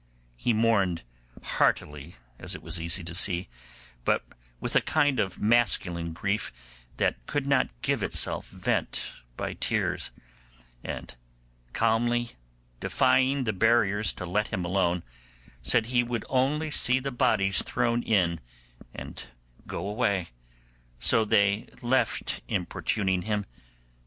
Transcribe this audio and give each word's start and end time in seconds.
He 0.35 0.51
mourned 0.51 1.03
heartily, 1.43 2.15
as 2.39 2.55
it 2.55 2.63
was 2.63 2.81
easy 2.81 3.03
to 3.03 3.13
see, 3.13 3.47
but 4.03 4.25
with 4.59 4.75
a 4.75 4.81
kind 4.81 5.19
of 5.19 5.39
masculine 5.39 6.11
grief 6.11 6.51
that 6.97 7.23
could 7.27 7.45
not 7.45 7.69
give 7.83 8.01
itself 8.01 8.49
vent 8.49 9.11
by 9.37 9.53
tears; 9.53 10.09
and 10.83 11.15
calmly 11.73 12.31
defying 12.79 13.43
the 13.43 13.53
buriers 13.53 14.11
to 14.13 14.25
let 14.25 14.47
him 14.47 14.65
alone, 14.65 15.03
said 15.61 15.85
he 15.85 16.01
would 16.03 16.25
only 16.29 16.71
see 16.71 16.97
the 16.99 17.11
bodies 17.11 17.61
thrown 17.61 18.01
in 18.01 18.39
and 18.95 19.27
go 19.67 19.87
away, 19.87 20.29
so 20.97 21.23
they 21.23 21.67
left 21.83 22.41
importuning 22.47 23.21
him. 23.21 23.45